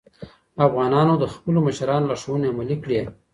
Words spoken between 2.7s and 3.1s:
کړې.